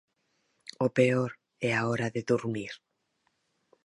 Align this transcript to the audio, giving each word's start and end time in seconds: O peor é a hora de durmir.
O 0.85 0.87
peor 0.97 1.29
é 1.69 1.71
a 1.75 1.81
hora 1.87 2.07
de 2.15 2.21
durmir. 2.29 2.73